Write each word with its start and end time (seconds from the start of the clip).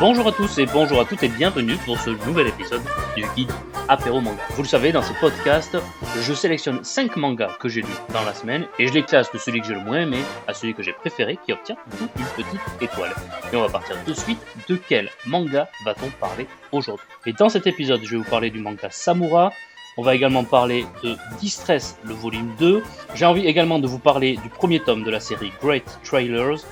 Bonjour 0.00 0.26
à 0.26 0.32
tous 0.32 0.58
et 0.58 0.66
bonjour 0.66 1.00
à 1.00 1.04
toutes 1.04 1.22
et 1.22 1.28
bienvenue 1.28 1.76
pour 1.84 1.98
ce 2.00 2.10
nouvel 2.26 2.48
épisode 2.48 2.82
du 3.16 3.24
guide 3.36 3.52
Apéro 3.88 4.20
Manga. 4.20 4.42
Vous 4.50 4.62
le 4.62 4.68
savez, 4.68 4.90
dans 4.90 5.02
ce 5.02 5.12
podcast, 5.20 5.76
je 6.20 6.32
sélectionne 6.34 6.82
5 6.82 7.16
mangas 7.16 7.56
que 7.60 7.68
j'ai 7.68 7.80
lus 7.80 7.86
dans 8.12 8.24
la 8.24 8.34
semaine 8.34 8.66
et 8.80 8.88
je 8.88 8.92
les 8.92 9.04
classe 9.04 9.30
de 9.32 9.38
celui 9.38 9.60
que 9.60 9.68
j'ai 9.68 9.74
le 9.74 9.84
moins 9.84 10.00
aimé 10.00 10.18
à 10.48 10.52
celui 10.52 10.74
que 10.74 10.82
j'ai 10.82 10.92
préféré 10.92 11.38
qui 11.46 11.52
obtient 11.52 11.76
une 12.00 12.08
petite 12.44 12.60
étoile. 12.80 13.14
Et 13.52 13.56
on 13.56 13.62
va 13.62 13.68
partir 13.68 13.96
tout 14.04 14.12
de 14.12 14.18
suite 14.18 14.40
de 14.68 14.76
quel 14.76 15.10
manga 15.26 15.68
va-t-on 15.84 16.10
parler 16.18 16.48
aujourd'hui? 16.72 17.06
Et 17.26 17.32
dans 17.32 17.48
cet 17.48 17.68
épisode, 17.68 18.00
je 18.02 18.10
vais 18.10 18.16
vous 18.16 18.30
parler 18.30 18.50
du 18.50 18.58
manga 18.58 18.88
Samura, 18.90 19.52
on 19.96 20.02
va 20.02 20.16
également 20.16 20.42
parler 20.42 20.86
de 21.04 21.16
Distress, 21.38 21.96
le 22.02 22.14
volume 22.14 22.52
2. 22.58 22.82
J'ai 23.14 23.26
envie 23.26 23.46
également 23.46 23.78
de 23.78 23.86
vous 23.86 24.00
parler 24.00 24.36
du 24.42 24.48
premier 24.48 24.80
tome 24.80 25.04
de 25.04 25.10
la 25.10 25.20
série 25.20 25.52
Great 25.62 26.00
Trailers. 26.02 26.64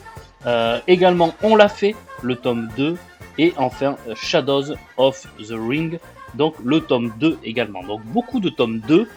Euh, 0.45 0.81
également, 0.89 1.33
on 1.45 1.55
l'a 1.55 1.69
fait, 1.69 1.95
le 2.23 2.35
tome 2.35 2.69
2. 2.77 2.97
Et 3.39 3.53
enfin, 3.57 3.97
Shadows 4.15 4.75
of 4.97 5.27
the 5.39 5.55
Ring, 5.55 5.99
donc 6.35 6.55
le 6.65 6.81
tome 6.81 7.13
2 7.19 7.39
également. 7.45 7.83
Donc 7.83 8.03
beaucoup 8.05 8.41
de 8.41 8.49
tomes 8.49 8.81
2, 8.81 9.09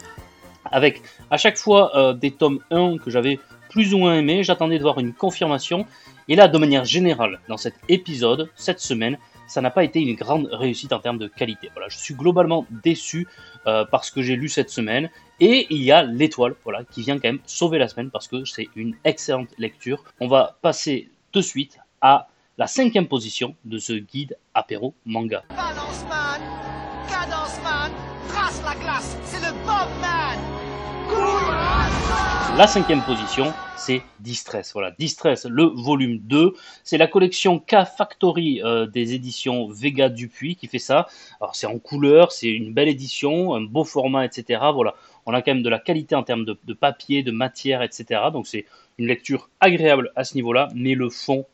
avec 0.71 1.01
à 1.31 1.37
chaque 1.37 1.57
fois 1.57 1.95
euh, 1.95 2.13
des 2.13 2.31
tomes 2.31 2.59
1 2.71 2.97
que 2.97 3.09
j'avais 3.09 3.39
plus 3.69 3.93
ou 3.93 3.97
moins 3.97 4.15
aimés. 4.15 4.43
J'attendais 4.43 4.77
de 4.77 4.83
voir 4.83 4.99
une 4.99 5.13
confirmation. 5.13 5.85
Et 6.27 6.35
là, 6.35 6.47
de 6.47 6.57
manière 6.57 6.85
générale, 6.85 7.39
dans 7.47 7.57
cet 7.57 7.75
épisode, 7.87 8.49
cette 8.55 8.79
semaine, 8.79 9.17
ça 9.47 9.61
n'a 9.61 9.69
pas 9.69 9.83
été 9.83 10.01
une 10.01 10.15
grande 10.15 10.49
réussite 10.51 10.91
en 10.91 10.99
termes 10.99 11.19
de 11.19 11.27
qualité. 11.27 11.69
Voilà, 11.73 11.87
je 11.89 11.97
suis 11.97 12.15
globalement 12.15 12.65
déçu 12.83 13.27
euh, 13.67 13.85
parce 13.85 14.09
que 14.09 14.21
j'ai 14.21 14.35
lu 14.35 14.49
cette 14.49 14.69
semaine. 14.69 15.09
Et 15.39 15.67
il 15.69 15.83
y 15.83 15.91
a 15.91 16.03
l'étoile, 16.03 16.55
voilà, 16.63 16.83
qui 16.83 17.01
vient 17.01 17.15
quand 17.15 17.27
même 17.27 17.39
sauver 17.45 17.77
la 17.77 17.87
semaine 17.87 18.09
parce 18.09 18.27
que 18.27 18.43
c'est 18.45 18.69
une 18.75 18.95
excellente 19.03 19.49
lecture. 19.57 20.03
On 20.19 20.27
va 20.27 20.57
passer 20.61 21.09
de 21.33 21.41
suite 21.41 21.77
à 22.01 22.27
la 22.57 22.67
cinquième 22.67 23.07
position 23.07 23.55
de 23.65 23.77
ce 23.77 23.93
guide 23.93 24.37
apéro 24.53 24.93
manga. 25.05 25.43
Balance 25.49 26.05
man, 26.07 26.41
cadence 27.09 27.61
man, 27.63 27.91
trace 28.29 28.61
la 28.63 28.75
glace, 28.75 29.17
c'est 29.25 29.41
le 29.41 29.51
Bob 29.65 29.89
man. 29.99 30.39
La 32.57 32.67
cinquième 32.67 33.01
position, 33.01 33.51
c'est 33.75 34.01
Distress. 34.21 34.71
Voilà, 34.71 34.91
Distress, 34.97 35.45
le 35.45 35.63
volume 35.63 36.19
2. 36.19 36.53
C'est 36.85 36.97
la 36.97 37.07
collection 37.07 37.59
K-Factory 37.59 38.61
euh, 38.63 38.85
des 38.85 39.13
éditions 39.13 39.67
Vega 39.67 40.07
Dupuis 40.07 40.55
qui 40.55 40.67
fait 40.67 40.79
ça. 40.79 41.07
Alors, 41.41 41.57
c'est 41.57 41.67
en 41.67 41.77
couleur, 41.79 42.31
c'est 42.31 42.47
une 42.47 42.73
belle 42.73 42.87
édition, 42.87 43.53
un 43.53 43.61
beau 43.61 43.83
format, 43.83 44.23
etc. 44.23 44.61
Voilà, 44.73 44.95
on 45.25 45.33
a 45.33 45.41
quand 45.41 45.53
même 45.53 45.63
de 45.63 45.69
la 45.69 45.79
qualité 45.79 46.15
en 46.15 46.23
termes 46.23 46.45
de, 46.45 46.57
de 46.63 46.73
papier, 46.73 47.23
de 47.23 47.31
matière, 47.31 47.81
etc. 47.81 48.21
Donc, 48.31 48.47
c'est 48.47 48.65
une 48.97 49.07
lecture 49.07 49.49
agréable 49.59 50.13
à 50.15 50.23
ce 50.23 50.35
niveau-là, 50.35 50.69
mais 50.73 50.95
le 50.95 51.09
fond 51.09 51.45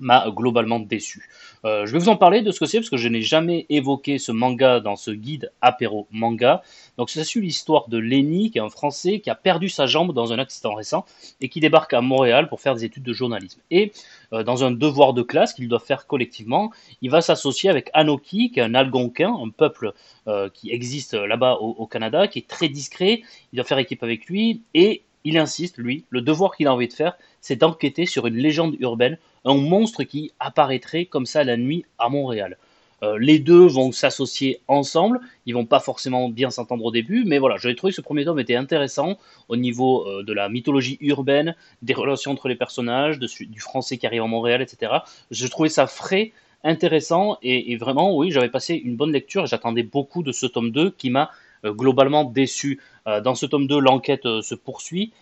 m'a 0.00 0.30
globalement 0.30 0.80
déçu. 0.80 1.28
Euh, 1.64 1.86
je 1.86 1.92
vais 1.92 1.98
vous 1.98 2.08
en 2.08 2.16
parler 2.16 2.42
de 2.42 2.50
ce 2.50 2.60
que 2.60 2.66
c'est 2.66 2.78
parce 2.78 2.90
que 2.90 2.96
je 2.96 3.08
n'ai 3.08 3.22
jamais 3.22 3.66
évoqué 3.68 4.18
ce 4.18 4.32
manga 4.32 4.80
dans 4.80 4.96
ce 4.96 5.10
guide 5.10 5.52
apéro 5.60 6.06
manga. 6.10 6.62
Donc 6.96 7.10
ça 7.10 7.24
suit 7.24 7.40
l'histoire 7.40 7.88
de 7.88 7.98
Lenny, 7.98 8.50
qui 8.50 8.58
est 8.58 8.60
un 8.60 8.68
Français 8.68 9.20
qui 9.20 9.30
a 9.30 9.34
perdu 9.34 9.68
sa 9.68 9.86
jambe 9.86 10.12
dans 10.12 10.32
un 10.32 10.38
accident 10.38 10.74
récent 10.74 11.04
et 11.40 11.48
qui 11.48 11.60
débarque 11.60 11.92
à 11.94 12.00
Montréal 12.00 12.48
pour 12.48 12.60
faire 12.60 12.74
des 12.74 12.84
études 12.84 13.02
de 13.02 13.12
journalisme. 13.12 13.60
Et 13.70 13.92
euh, 14.32 14.42
dans 14.42 14.64
un 14.64 14.70
devoir 14.70 15.14
de 15.14 15.22
classe 15.22 15.52
qu'il 15.52 15.68
doit 15.68 15.80
faire 15.80 16.06
collectivement, 16.06 16.70
il 17.02 17.10
va 17.10 17.20
s'associer 17.20 17.70
avec 17.70 17.90
Anoki, 17.94 18.50
qui 18.50 18.60
est 18.60 18.62
un 18.62 18.74
Algonquin, 18.74 19.34
un 19.34 19.50
peuple 19.50 19.92
euh, 20.26 20.48
qui 20.52 20.70
existe 20.70 21.14
là-bas 21.14 21.58
au, 21.60 21.70
au 21.78 21.86
Canada, 21.86 22.28
qui 22.28 22.38
est 22.38 22.48
très 22.48 22.68
discret. 22.68 23.22
Il 23.52 23.56
doit 23.56 23.64
faire 23.64 23.78
équipe 23.78 24.02
avec 24.02 24.26
lui 24.26 24.62
et 24.74 25.02
il 25.28 25.36
insiste, 25.36 25.76
lui, 25.76 26.04
le 26.08 26.22
devoir 26.22 26.56
qu'il 26.56 26.66
a 26.68 26.72
envie 26.72 26.88
de 26.88 26.92
faire, 26.94 27.18
c'est 27.42 27.56
d'enquêter 27.56 28.06
sur 28.06 28.26
une 28.26 28.36
légende 28.36 28.76
urbaine, 28.80 29.18
un 29.44 29.54
monstre 29.54 30.02
qui 30.02 30.32
apparaîtrait 30.40 31.04
comme 31.04 31.26
ça 31.26 31.44
la 31.44 31.58
nuit 31.58 31.84
à 31.98 32.08
Montréal. 32.08 32.56
Euh, 33.02 33.18
les 33.20 33.38
deux 33.38 33.66
vont 33.66 33.92
s'associer 33.92 34.60
ensemble, 34.66 35.20
ils 35.44 35.54
vont 35.54 35.66
pas 35.66 35.80
forcément 35.80 36.30
bien 36.30 36.50
s'entendre 36.50 36.84
au 36.84 36.90
début, 36.90 37.24
mais 37.26 37.38
voilà, 37.38 37.56
j'avais 37.58 37.74
trouvé 37.74 37.92
que 37.92 37.96
ce 37.96 38.00
premier 38.00 38.24
tome 38.24 38.40
était 38.40 38.56
intéressant 38.56 39.18
au 39.48 39.56
niveau 39.56 40.08
euh, 40.08 40.24
de 40.24 40.32
la 40.32 40.48
mythologie 40.48 40.96
urbaine, 41.02 41.54
des 41.82 41.94
relations 41.94 42.32
entre 42.32 42.48
les 42.48 42.56
personnages, 42.56 43.18
du 43.18 43.60
français 43.60 43.98
qui 43.98 44.06
arrive 44.06 44.22
à 44.22 44.26
Montréal, 44.26 44.62
etc. 44.62 44.92
Je 45.30 45.46
trouvais 45.46 45.68
ça 45.68 45.86
frais, 45.86 46.32
intéressant, 46.64 47.36
et, 47.42 47.72
et 47.72 47.76
vraiment, 47.76 48.16
oui, 48.16 48.30
j'avais 48.30 48.48
passé 48.48 48.74
une 48.74 48.96
bonne 48.96 49.12
lecture, 49.12 49.46
j'attendais 49.46 49.84
beaucoup 49.84 50.22
de 50.22 50.32
ce 50.32 50.46
tome 50.46 50.70
2 50.72 50.90
qui 50.90 51.10
m'a 51.10 51.30
globalement 51.64 52.24
déçu. 52.24 52.80
Euh, 53.08 53.20
dans 53.20 53.34
ce 53.34 53.46
tome 53.46 53.66
2, 53.66 53.78
l'enquête 53.80 54.26
euh, 54.26 54.42
se 54.42 54.54
poursuit. 54.54 55.12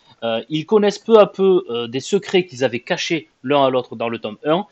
ils 0.49 0.67
connaissent 0.67 0.99
peu 0.99 1.19
à 1.19 1.27
peu 1.27 1.63
des 1.89 2.01
secrets 2.01 2.47
qu'ils 2.47 2.65
avaient 2.65 2.81
cachés 2.81 3.29
l'un 3.45 3.65
à 3.65 3.71
l'autre 3.71 3.95
dans 3.95 4.09
le 4.09 4.19
tome 4.19 4.39
1. 4.45 4.67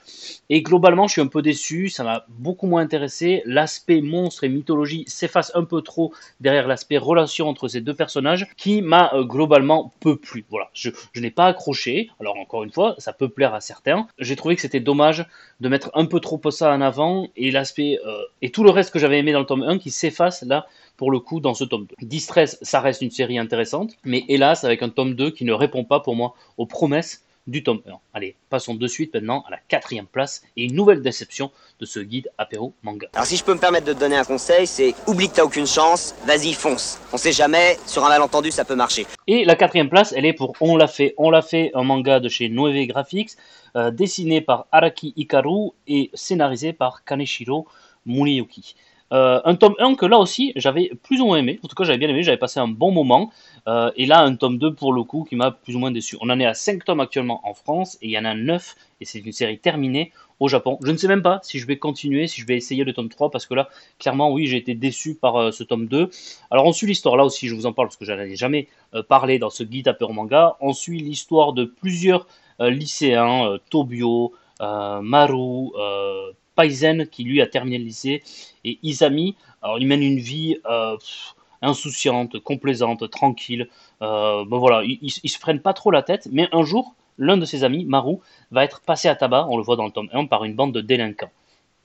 Et 0.51 0.63
globalement, 0.63 1.07
je 1.07 1.13
suis 1.13 1.21
un 1.21 1.29
peu 1.29 1.43
déçu, 1.43 1.91
ça 1.91 2.03
m'a 2.03 2.25
beaucoup 2.29 2.67
moins 2.67 2.83
intéressé. 2.83 3.43
L'aspect 3.45 4.01
monstre 4.01 4.43
et 4.43 4.49
mythologie 4.49 5.05
s'efface 5.07 5.53
un 5.55 5.63
peu 5.63 5.81
trop 5.83 6.13
derrière 6.41 6.67
l'aspect 6.67 6.99
relation 6.99 7.47
entre 7.47 7.69
ces 7.69 7.83
deux 7.83 7.95
personnages 7.95 8.49
qui 8.57 8.83
m'a 8.83 9.13
globalement 9.21 9.93
peu 10.01 10.17
plu. 10.17 10.45
Voilà, 10.49 10.71
je, 10.73 10.91
je 11.13 11.21
n'ai 11.21 11.31
pas 11.31 11.47
accroché. 11.47 12.11
Alors 12.19 12.37
encore 12.37 12.65
une 12.65 12.73
fois, 12.73 12.97
ça 12.99 13.13
peut 13.13 13.29
plaire 13.29 13.55
à 13.55 13.61
certains. 13.61 14.09
J'ai 14.19 14.35
trouvé 14.35 14.57
que 14.57 14.63
c'était 14.63 14.81
dommage 14.81 15.25
de 15.61 15.69
mettre 15.69 15.91
un 15.95 16.07
peu 16.07 16.19
trop 16.19 16.41
ça 16.51 16.75
en 16.75 16.81
avant 16.81 17.29
et 17.37 17.53
l'aspect 17.53 18.01
et 18.43 18.51
tout 18.51 18.65
le 18.65 18.71
reste 18.71 18.93
que 18.93 18.99
j'avais 18.99 19.19
aimé 19.21 19.31
dans 19.33 19.41
le 19.41 19.47
tome 19.47 19.63
1 19.63 19.79
qui 19.79 19.91
s'efface 19.91 20.43
là 20.43 20.67
pour 20.97 21.11
le 21.11 21.21
coup 21.21 21.41
dans 21.41 21.55
ce 21.55 21.65
tome 21.65 21.87
2. 22.01 22.07
Distress, 22.07 22.59
ça 22.63 22.81
reste 22.81 23.03
une 23.03 23.11
série 23.11 23.39
intéressante, 23.39 23.97
mais 24.05 24.25
hélas 24.29 24.65
avec 24.65 24.83
un 24.83 24.89
tome 24.89 25.15
2 25.15 25.31
qui 25.31 25.45
ne 25.45 25.53
répond 25.53 25.85
pas 25.85 26.01
pour 26.01 26.17
moi 26.17 26.35
aux 26.57 26.67
promesses 26.67 27.25
du 27.47 27.63
tome 27.63 27.81
1. 27.87 27.93
Allez, 28.15 28.37
passons 28.49 28.75
de 28.75 28.87
suite 28.87 29.13
maintenant 29.13 29.45
à 29.47 29.51
la 29.51 29.59
quatrième 29.69 30.07
place 30.07 30.43
et 30.57 30.65
une 30.65 30.75
nouvelle 30.75 31.03
déception 31.03 31.51
de 31.79 31.85
ce 31.85 32.01
guide 32.01 32.31
apéro 32.39 32.73
manga. 32.83 33.09
Alors 33.13 33.27
si 33.27 33.37
je 33.37 33.45
peux 33.45 33.53
me 33.53 33.59
permettre 33.59 33.87
de 33.87 33.93
te 33.93 34.01
donner 34.01 34.17
un 34.17 34.25
conseil, 34.25 34.67
c'est 34.67 34.95
oublie 35.07 35.29
que 35.29 35.35
t'as 35.35 35.45
aucune 35.45 35.67
chance, 35.67 36.15
vas-y 36.27 36.55
fonce. 36.55 36.99
On 37.13 37.19
sait 37.19 37.33
jamais, 37.33 37.79
sur 37.87 38.05
un 38.05 38.09
malentendu 38.09 38.51
ça 38.51 38.65
peut 38.65 38.77
marcher. 38.77 39.07
Et 39.27 39.45
la 39.45 39.57
quatrième 39.57 39.91
place, 39.91 40.15
elle 40.17 40.25
est 40.25 40.33
pour 40.33 40.55
On 40.61 40.77
l'a 40.77 40.87
fait, 40.87 41.15
On 41.19 41.31
l'a 41.31 41.43
fait, 41.43 41.71
un 41.75 41.83
manga 41.83 42.21
de 42.21 42.29
chez 42.29 42.49
Noeve 42.49 42.87
Graphics, 42.87 43.33
euh, 43.77 43.91
dessiné 43.91 44.41
par 44.41 44.67
Araki 44.73 45.13
Hikaru 45.17 45.71
et 45.87 46.11
scénarisé 46.15 46.73
par 46.73 47.05
Kaneshiro 47.05 47.67
Muneyuki. 48.07 48.77
Euh, 49.15 49.41
un 49.45 49.55
tome 49.55 49.77
1 49.79 49.95
que 49.95 50.07
là 50.07 50.19
aussi 50.19 50.53
j'avais 50.57 50.91
plus 51.05 51.21
ou 51.21 51.27
moins 51.27 51.37
aimé, 51.37 51.61
en 51.63 51.69
tout 51.69 51.77
cas 51.77 51.85
j'avais 51.85 51.99
bien 51.99 52.09
aimé, 52.09 52.25
j'avais 52.25 52.37
passé 52.37 52.59
un 52.59 52.67
bon 52.67 52.91
moment, 52.91 53.31
euh, 53.69 53.93
et 53.97 54.07
là 54.07 54.21
un 54.21 54.35
tome 54.35 54.59
2 54.59 54.75
pour 54.75 54.93
le 54.93 55.05
coup 55.05 55.25
qui 55.29 55.37
m'a 55.37 55.53
plus 55.53 55.77
ou 55.77 55.79
moins 55.79 55.93
déçu. 55.93 56.17
On 56.21 56.31
en 56.31 56.41
est 56.41 56.47
à 56.47 56.55
5 56.55 56.85
tomes 56.85 56.99
actuellement 56.99 57.41
en 57.45 57.55
France, 57.55 57.97
et 58.03 58.07
il 58.09 58.11
y 58.11 58.19
en 58.19 58.25
a 58.25 58.35
9, 58.35 58.75
et 59.01 59.05
c'est 59.05 59.21
une 59.21 59.31
série 59.31 59.59
terminée 59.59 60.11
au 60.41 60.49
Japon. 60.49 60.79
Je 60.83 60.91
ne 60.91 60.97
sais 60.97 61.07
même 61.07 61.23
pas 61.23 61.39
si 61.45 61.61
je 61.61 61.67
vais 61.69 61.79
continuer, 61.79 62.27
si 62.27 62.41
je 62.41 62.47
vais 62.47 62.57
essayer 62.57 62.83
le 62.83 62.93
tome 62.93 63.09
3, 63.09 63.31
parce 63.31 63.47
que 63.47 63.55
là, 63.55 63.69
clairement, 64.01 64.33
oui, 64.33 64.47
j'ai 64.47 64.57
été 64.57 64.75
déçu 64.75 65.15
par 65.15 65.37
euh, 65.37 65.51
ce 65.53 65.63
tome 65.63 65.87
2. 65.87 66.11
Alors 66.51 66.67
on 66.67 66.73
suit 66.73 66.89
l'histoire, 66.89 67.17
là 67.17 67.25
aussi 67.25 67.47
je 67.47 67.55
vous 67.55 67.67
en 67.67 67.73
parle, 67.73 67.87
parce 67.87 67.97
que 67.97 68.05
je 68.05 68.13
n'en 68.13 68.19
ai 68.19 68.35
jamais 68.35 68.67
parlé 69.09 69.39
dans 69.39 69.51
ce 69.51 69.63
guide 69.63 69.87
à 69.87 69.95
peur 69.95 70.13
manga, 70.13 70.57
on 70.61 70.73
suit 70.73 70.99
l'histoire 70.99 71.53
de 71.53 71.65
plusieurs 71.65 72.27
lycéens, 72.61 73.59
Tobio, 73.71 74.33
Maru, 74.61 75.71
Paizen 76.55 77.07
qui 77.07 77.25
lui 77.25 77.41
a 77.41 77.47
terminé 77.47 77.79
le 77.79 77.85
lycée 77.85 78.23
et 78.65 78.79
Isami. 78.83 79.37
Alors 79.63 79.79
il 79.79 79.87
mène 79.87 80.03
une 80.03 80.19
vie 80.19 80.59
euh, 80.67 80.97
insouciante, 81.63 82.39
complaisante, 82.41 83.09
tranquille. 83.11 83.69
Euh, 84.03 84.45
voilà, 84.49 84.83
ils, 84.85 85.11
se 85.11 85.39
prennent 85.39 85.61
pas 85.61 85.73
trop 85.73 85.91
la 85.91 86.03
tête, 86.03 86.29
mais 86.31 86.49
un 86.53 86.63
jour, 86.63 86.95
l'un 87.19 87.37
de 87.37 87.45
ses 87.45 87.65
amis, 87.65 87.85
Maru, 87.85 88.17
va 88.51 88.65
être 88.65 88.81
passé 88.81 89.09
à 89.09 89.17
tabac, 89.17 89.47
on 89.49 89.57
le 89.57 89.63
voit 89.63 89.77
dans 89.77 89.87
le 89.87 89.91
tome 89.91 90.09
1, 90.13 90.27
par 90.27 90.45
une 90.45 90.55
bande 90.55 90.73
de 90.73 90.81
délinquants. 90.81 91.33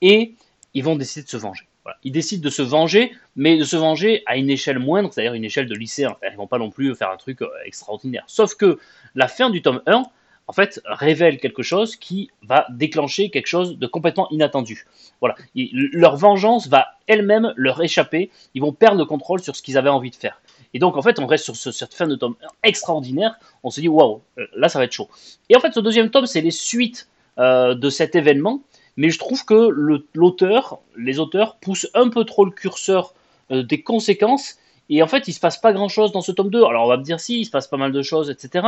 Et 0.02 0.34
ils 0.74 0.84
vont 0.84 0.96
décider 0.96 1.24
de 1.24 1.30
se 1.30 1.36
venger. 1.36 1.66
Ils 2.04 2.12
décident 2.12 2.44
de 2.44 2.50
se 2.50 2.62
venger, 2.62 3.12
mais 3.36 3.56
de 3.56 3.64
se 3.64 3.76
venger 3.76 4.22
à 4.26 4.36
une 4.36 4.50
échelle 4.50 4.78
moindre, 4.78 5.12
c'est-à-dire 5.12 5.34
une 5.34 5.44
échelle 5.44 5.66
de 5.66 5.74
lycéen. 5.74 6.16
Ils 6.30 6.36
vont 6.36 6.46
pas 6.46 6.58
non 6.58 6.70
plus 6.70 6.94
faire 6.94 7.10
un 7.10 7.16
truc 7.16 7.42
euh, 7.42 7.48
extraordinaire. 7.64 8.22
Sauf 8.26 8.54
que 8.54 8.78
la 9.14 9.26
fin 9.26 9.50
du 9.50 9.62
tome 9.62 9.82
1, 9.86 10.04
en 10.50 10.52
fait, 10.52 10.80
révèle 10.84 11.38
quelque 11.38 11.62
chose 11.62 11.94
qui 11.94 12.28
va 12.42 12.66
déclencher 12.70 13.30
quelque 13.30 13.46
chose 13.46 13.78
de 13.78 13.86
complètement 13.86 14.28
inattendu. 14.32 14.88
Voilà, 15.20 15.36
leur 15.54 16.16
vengeance 16.16 16.66
va 16.66 16.88
elle-même 17.06 17.54
leur 17.54 17.80
échapper. 17.80 18.32
Ils 18.54 18.60
vont 18.60 18.72
perdre 18.72 18.98
le 18.98 19.04
contrôle 19.04 19.40
sur 19.40 19.54
ce 19.54 19.62
qu'ils 19.62 19.78
avaient 19.78 19.90
envie 19.90 20.10
de 20.10 20.16
faire. 20.16 20.42
Et 20.74 20.80
donc, 20.80 20.96
en 20.96 21.02
fait, 21.02 21.20
on 21.20 21.26
reste 21.26 21.44
sur 21.44 21.54
ce, 21.54 21.70
cette 21.70 21.94
fin 21.94 22.08
de 22.08 22.16
tome 22.16 22.34
extraordinaire. 22.64 23.36
On 23.62 23.70
se 23.70 23.80
dit, 23.80 23.86
waouh, 23.86 24.22
là, 24.56 24.68
ça 24.68 24.80
va 24.80 24.86
être 24.86 24.92
chaud. 24.92 25.08
Et 25.50 25.54
en 25.54 25.60
fait, 25.60 25.72
ce 25.72 25.78
deuxième 25.78 26.10
tome, 26.10 26.26
c'est 26.26 26.40
les 26.40 26.50
suites 26.50 27.08
euh, 27.38 27.76
de 27.76 27.88
cet 27.88 28.16
événement. 28.16 28.60
Mais 28.96 29.10
je 29.10 29.20
trouve 29.20 29.44
que 29.44 29.68
l'auteur, 30.14 30.80
les 30.96 31.20
auteurs 31.20 31.58
poussent 31.58 31.88
un 31.94 32.08
peu 32.08 32.24
trop 32.24 32.44
le 32.44 32.50
curseur 32.50 33.14
euh, 33.52 33.62
des 33.62 33.84
conséquences 33.84 34.58
et 34.90 35.02
en 35.02 35.06
fait, 35.06 35.28
il 35.28 35.32
se 35.32 35.40
passe 35.40 35.56
pas 35.56 35.72
grand 35.72 35.88
chose 35.88 36.10
dans 36.10 36.20
ce 36.20 36.32
tome 36.32 36.50
2. 36.50 36.64
Alors 36.64 36.84
on 36.84 36.88
va 36.88 36.96
me 36.96 37.04
dire 37.04 37.20
si, 37.20 37.40
il 37.40 37.44
se 37.44 37.50
passe 37.50 37.68
pas 37.68 37.76
mal 37.76 37.92
de 37.92 38.02
choses, 38.02 38.28
etc. 38.28 38.66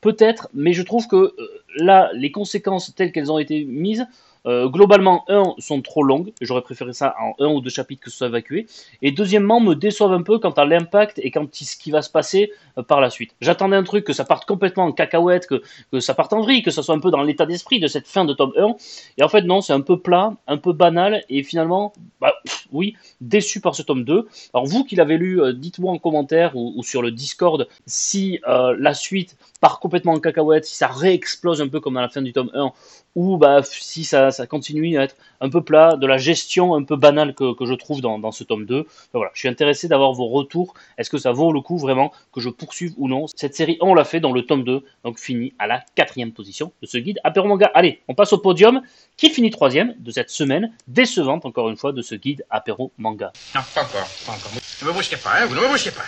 Peut-être, 0.00 0.48
mais 0.54 0.72
je 0.72 0.82
trouve 0.82 1.08
que 1.08 1.16
euh, 1.16 1.34
là, 1.76 2.10
les 2.14 2.30
conséquences 2.30 2.94
telles 2.94 3.10
qu'elles 3.10 3.32
ont 3.32 3.38
été 3.38 3.64
mises 3.64 4.06
Euh, 4.48 4.68
globalement, 4.68 5.24
un, 5.28 5.54
sont 5.58 5.82
trop 5.82 6.02
longues, 6.02 6.32
j'aurais 6.40 6.62
préféré 6.62 6.94
ça 6.94 7.14
en 7.20 7.34
un 7.44 7.48
ou 7.48 7.60
deux 7.60 7.70
chapitres 7.70 8.02
que 8.02 8.10
ce 8.10 8.16
soit 8.16 8.28
évacué, 8.28 8.66
et 9.02 9.12
deuxièmement, 9.12 9.60
me 9.60 9.74
déçoivent 9.74 10.14
un 10.14 10.22
peu 10.22 10.38
quant 10.38 10.52
à 10.52 10.64
l'impact 10.64 11.20
et 11.22 11.30
quant 11.30 11.44
à 11.44 11.48
ce 11.52 11.76
qui 11.76 11.90
va 11.90 12.00
se 12.00 12.10
passer 12.10 12.52
euh, 12.78 12.82
par 12.82 13.02
la 13.02 13.10
suite. 13.10 13.34
J'attendais 13.42 13.76
un 13.76 13.82
truc, 13.82 14.04
que 14.04 14.14
ça 14.14 14.24
parte 14.24 14.48
complètement 14.48 14.84
en 14.84 14.92
cacahuète, 14.92 15.46
que, 15.46 16.00
ça 16.00 16.14
parte 16.14 16.32
en 16.32 16.40
vrille, 16.40 16.62
que 16.62 16.70
ça 16.70 16.82
soit 16.82 16.94
un 16.94 17.00
peu 17.00 17.10
dans 17.10 17.22
l'état 17.22 17.44
d'esprit 17.44 17.78
de 17.78 17.88
cette 17.88 18.06
fin 18.06 18.24
de 18.24 18.32
tome 18.32 18.54
1, 18.56 18.74
et 19.18 19.22
en 19.22 19.28
fait 19.28 19.42
non, 19.42 19.60
c'est 19.60 19.74
un 19.74 19.82
peu 19.82 19.98
plat, 19.98 20.32
un 20.46 20.56
peu 20.56 20.72
banal, 20.72 21.24
et 21.28 21.42
finalement, 21.42 21.92
bah, 22.20 22.32
oui, 22.72 22.96
déçu 23.20 23.60
par 23.60 23.74
ce 23.74 23.82
tome 23.82 24.04
2. 24.04 24.28
Alors 24.54 24.66
vous 24.66 24.84
qui 24.84 24.96
l'avez 24.96 25.18
lu, 25.18 25.42
euh, 25.42 25.52
dites-moi 25.52 25.92
en 25.92 25.98
commentaire 25.98 26.56
ou, 26.56 26.72
ou, 26.74 26.82
sur 26.82 27.02
le 27.02 27.10
Discord 27.10 27.68
si 27.86 28.40
la 28.46 28.94
suite 28.94 29.36
part 29.60 29.80
complètement 29.80 30.12
en 30.12 30.20
cacahuète, 30.20 30.64
si 30.64 30.76
ça 30.76 30.86
réexplose 30.86 31.60
un 31.60 31.68
peu 31.68 31.80
comme 31.80 31.96
à 31.96 32.00
la 32.00 32.08
fin 32.08 32.22
du 32.22 32.32
tome 32.32 32.50
1, 32.54 32.72
ou 33.18 33.36
bah, 33.36 33.62
si 33.64 34.04
ça, 34.04 34.30
continue 34.48 34.96
à 34.96 35.02
être 35.02 35.16
un 35.40 35.50
peu 35.50 35.60
plat, 35.60 35.96
de 35.96 36.06
la 36.06 36.18
gestion 36.18 36.76
un 36.76 36.84
peu 36.84 36.94
banale 36.94 37.34
que, 37.34 37.52
je 37.60 37.74
trouve 37.74 38.00
dans, 38.00 38.30
ce 38.30 38.44
tome 38.44 38.64
2. 38.64 38.86
voilà, 39.12 39.32
je 39.34 39.40
suis 39.40 39.48
intéressé 39.48 39.88
d'avoir 39.88 40.12
vos 40.12 40.28
retours. 40.28 40.74
Est-ce 40.98 41.10
que 41.10 41.18
ça 41.18 41.32
vaut 41.32 41.52
le 41.52 41.60
coup 41.60 41.78
vraiment 41.78 42.12
que 42.32 42.40
je 42.40 42.48
poursuive 42.48 42.94
ou 42.96 43.08
non 43.08 43.26
Cette 43.34 43.56
série, 43.56 43.76
on 43.80 43.92
l'a 43.92 44.04
fait 44.04 44.20
dans 44.20 44.30
le 44.30 44.42
tome 44.42 44.62
2, 44.62 44.84
donc 45.02 45.18
fini 45.18 45.52
à 45.58 45.66
la 45.66 45.82
quatrième 45.96 46.30
position 46.30 46.70
de 46.80 46.86
ce 46.86 46.96
guide 46.96 47.18
apéro 47.24 47.48
manga. 47.48 47.72
Allez, 47.74 48.02
on 48.06 48.14
passe 48.14 48.32
au 48.32 48.38
podium, 48.38 48.82
qui 49.16 49.30
finit 49.30 49.50
troisième 49.50 49.96
de 49.98 50.12
cette 50.12 50.30
semaine 50.30 50.72
décevante, 50.86 51.44
encore 51.44 51.70
une 51.70 51.76
fois, 51.76 51.90
de 51.90 52.02
ce 52.02 52.14
guide 52.14 52.44
apéro 52.50 52.92
manga. 52.98 53.32
Non, 53.52 53.62
pas 53.74 53.82
encore, 53.82 54.08
pas 54.26 54.32
encore. 54.32 54.52
Ne 54.82 54.86
me 54.86 54.92
brusquez 54.92 55.16
pas, 55.16 55.40
hein, 55.40 55.46
vous 55.46 55.56
ne 55.56 55.60
me 55.60 55.66
brusquez 55.66 55.90
pas. 55.90 56.04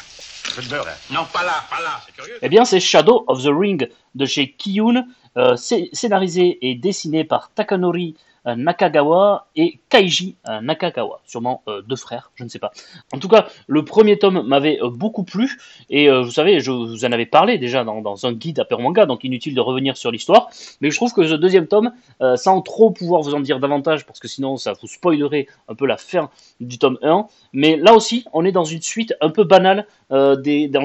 Non, 1.10 1.26
pas 1.32 1.44
là, 1.44 1.64
pas 1.70 1.80
là, 1.80 2.00
curieux. 2.14 2.38
Eh 2.42 2.48
bien, 2.48 2.64
c'est 2.64 2.80
Shadow 2.80 3.24
of 3.26 3.42
the 3.42 3.50
Ring 3.50 3.88
de 4.14 4.26
chez 4.26 4.52
Kiyun, 4.52 5.06
euh, 5.36 5.56
scénarisé 5.56 6.58
et 6.68 6.74
dessiné 6.74 7.24
par 7.24 7.50
Takanori 7.54 8.16
Nakagawa 8.56 9.46
et 9.56 9.78
Kaiji 9.88 10.36
euh, 10.48 10.60
Nakagawa, 10.60 11.20
sûrement 11.26 11.62
euh, 11.68 11.82
deux 11.82 11.96
frères, 11.96 12.30
je 12.34 12.44
ne 12.44 12.48
sais 12.48 12.58
pas. 12.58 12.72
En 13.12 13.18
tout 13.18 13.28
cas, 13.28 13.48
le 13.66 13.84
premier 13.84 14.18
tome 14.18 14.42
m'avait 14.46 14.78
beaucoup 14.82 15.24
plu, 15.24 15.58
et 15.88 16.10
vous 16.10 16.30
savez, 16.30 16.60
je 16.60 16.70
vous 16.70 17.04
en 17.04 17.12
avais 17.12 17.26
parlé 17.26 17.58
déjà 17.58 17.84
dans, 17.84 18.26
un 18.26 18.32
guide 18.32 18.60
à 18.60 18.76
manga, 18.76 19.06
donc 19.06 19.24
inutile 19.24 19.54
de 19.54 19.60
revenir 19.60 19.96
sur 19.96 20.10
l'histoire, 20.10 20.50
mais 20.80 20.90
je 20.90 20.96
trouve 20.96 21.12
que 21.12 21.26
ce 21.26 21.34
deuxième 21.34 21.66
tome, 21.66 21.92
sans 22.36 22.62
trop 22.62 22.90
pouvoir 22.90 23.22
vous 23.22 23.34
en 23.34 23.40
dire 23.40 23.60
davantage, 23.60 24.06
parce 24.06 24.20
que 24.20 24.28
sinon 24.28 24.56
ça 24.56 24.72
vous 24.80 24.86
spoilerait 24.86 25.46
un 25.68 25.74
peu 25.74 25.86
la 25.86 25.96
fin 25.96 26.30
du 26.60 26.78
tome 26.78 26.98
1, 27.02 27.26
mais 27.52 27.76
là 27.76 27.94
aussi, 27.94 28.24
on 28.32 28.44
est 28.44 28.52
dans 28.52 28.64
une 28.64 28.82
suite 28.82 29.14
un 29.20 29.30
peu 29.30 29.44
banale, 29.44 29.86
dans 30.10 30.36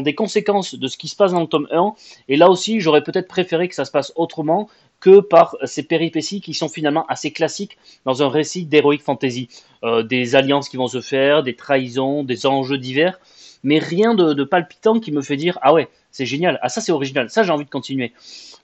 des 0.02 0.16
conséquences 0.16 0.76
de 0.76 0.88
ce 0.88 0.98
qui 0.98 1.08
se 1.08 1.16
passe 1.16 1.32
dans 1.32 1.42
le 1.42 1.48
tome 1.48 1.68
1, 1.72 1.94
et 2.28 2.38
là 2.38 2.50
aussi, 2.50 2.80
j'aurais 2.80 3.04
peut-être 3.04 3.28
préféré 3.28 3.68
que 3.68 3.76
ça 3.76 3.86
se 3.86 3.92
passe 3.92 4.14
autrement, 4.16 4.68
que 5.00 5.20
par 5.20 5.56
ces 5.66 5.84
péripéties 5.84 6.42
qui 6.42 6.54
sont 6.54 6.70
finalement 6.70 7.06
assez 7.08 7.32
classiques 7.32 7.78
dans 8.06 8.24
un 8.24 8.30
récit 8.30 8.66
d'heroic 8.66 9.00
fantasy. 9.00 9.50
Euh, 9.84 10.04
des 10.04 10.36
alliances 10.36 10.70
qui 10.70 10.78
vont 10.78 10.88
se 10.88 11.02
faire, 11.02 11.44
des 11.44 11.56
trahisons, 11.56 12.24
des 12.24 12.46
enjeux 12.48 12.78
divers, 12.78 13.20
mais 13.64 13.78
rien 13.78 14.16
de, 14.16 14.44
palpitant 14.44 15.00
qui 15.00 15.12
me 15.12 15.22
fait 15.22 15.38
dire 15.38 15.60
ah 15.62 15.74
ouais, 15.74 15.90
c'est 16.12 16.26
génial, 16.26 16.60
ah 16.62 16.70
ça 16.70 16.82
c'est 16.82 16.92
original, 16.92 17.30
ça 17.30 17.44
j'ai 17.44 17.52
envie 17.52 17.66
de 17.66 17.70
continuer. 17.70 18.14